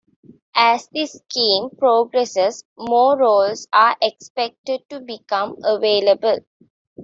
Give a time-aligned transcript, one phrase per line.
[0.55, 6.39] As the scheme progresses more roles are expected to become available.